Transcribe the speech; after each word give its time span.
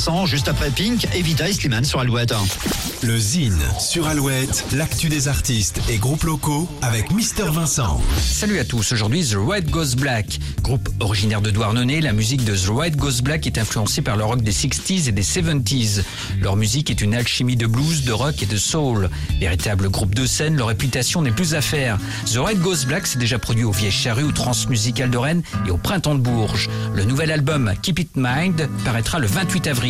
Vincent, 0.00 0.24
juste 0.24 0.48
après 0.48 0.70
Pink, 0.70 1.06
Evita 1.14 1.46
et 1.46 1.52
Slimane 1.52 1.84
sur 1.84 2.00
Alouette. 2.00 2.32
Le 3.02 3.18
Zine 3.18 3.60
sur 3.78 4.06
Alouette, 4.06 4.64
l'actu 4.72 5.10
des 5.10 5.28
artistes 5.28 5.78
et 5.90 5.98
groupes 5.98 6.22
locaux 6.22 6.66
avec 6.80 7.10
Mister 7.10 7.44
Vincent. 7.50 8.00
Salut 8.18 8.58
à 8.60 8.64
tous, 8.64 8.92
aujourd'hui 8.92 9.22
The 9.22 9.34
White 9.34 9.68
Goes 9.68 9.96
Black. 9.96 10.38
Groupe 10.62 10.88
originaire 11.00 11.42
de 11.42 11.50
Douarnenez, 11.50 12.00
la 12.00 12.14
musique 12.14 12.44
de 12.44 12.56
The 12.56 12.68
White 12.68 12.96
Goes 12.96 13.20
Black 13.22 13.46
est 13.46 13.58
influencée 13.58 14.00
par 14.00 14.16
le 14.16 14.24
rock 14.24 14.40
des 14.40 14.52
60s 14.52 15.08
et 15.08 15.12
des 15.12 15.22
70s. 15.22 16.02
Leur 16.40 16.56
musique 16.56 16.88
est 16.90 17.02
une 17.02 17.14
alchimie 17.14 17.56
de 17.56 17.66
blues, 17.66 18.04
de 18.04 18.12
rock 18.12 18.42
et 18.42 18.46
de 18.46 18.56
soul. 18.56 19.10
Véritable 19.38 19.90
groupe 19.90 20.14
de 20.14 20.24
scène, 20.24 20.56
leur 20.56 20.68
réputation 20.68 21.20
n'est 21.20 21.30
plus 21.30 21.54
à 21.54 21.60
faire. 21.60 21.98
The 22.24 22.36
White 22.36 22.60
Goes 22.60 22.86
Black 22.86 23.06
s'est 23.06 23.18
déjà 23.18 23.38
produit 23.38 23.64
au 23.64 23.72
Vieilles 23.72 23.90
Charrues, 23.90 24.24
au 24.24 24.32
Transmusical 24.32 25.10
de 25.10 25.18
Rennes 25.18 25.42
et 25.66 25.70
au 25.70 25.76
Printemps 25.76 26.14
de 26.14 26.20
Bourges. 26.20 26.70
Le 26.94 27.04
nouvel 27.04 27.30
album 27.30 27.72
Keep 27.82 27.98
It 27.98 28.10
Mind 28.16 28.66
paraîtra 28.84 29.18
le 29.18 29.26
28 29.26 29.66
avril. 29.66 29.89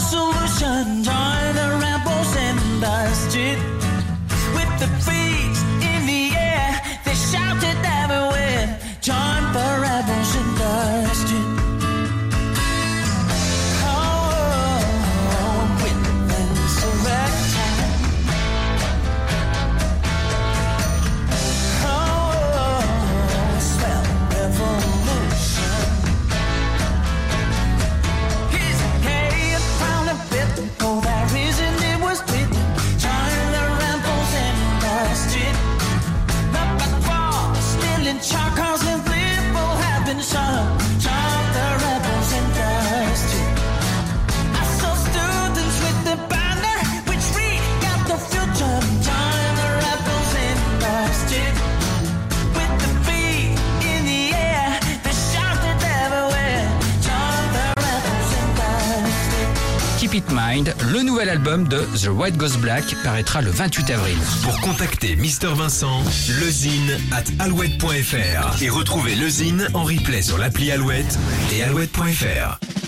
solution. 0.00 1.04
Join 1.04 1.54
the 1.54 1.68
rebels 1.80 2.32
in 2.36 2.56
the 2.80 3.12
street. 3.12 3.58
With 4.54 4.72
the 4.80 4.88
feet 5.04 5.19
Keep 60.00 60.14
It 60.14 60.24
Mind, 60.30 60.74
le 60.94 61.02
nouvel 61.02 61.28
album 61.28 61.68
de 61.68 61.80
The 61.94 62.08
White 62.08 62.38
Goes 62.38 62.56
Black 62.58 62.84
paraîtra 63.04 63.42
le 63.42 63.50
28 63.50 63.90
avril. 63.90 64.16
Pour 64.42 64.58
contacter 64.62 65.14
Mister 65.14 65.48
Vincent, 65.48 66.02
lezine 66.40 66.96
at 67.12 67.24
alouette.fr 67.38 68.62
et 68.62 68.70
retrouver 68.70 69.14
lezine 69.14 69.68
en 69.74 69.84
replay 69.84 70.22
sur 70.22 70.38
l'appli 70.38 70.70
Alouette 70.70 71.18
et 71.52 71.62
alouette.fr. 71.64 72.79